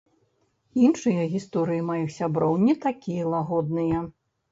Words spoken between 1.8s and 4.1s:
маіх сяброў не такія лагодныя.